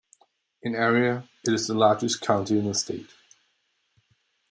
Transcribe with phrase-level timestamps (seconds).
[0.63, 3.11] In area, it is the largest county in the state.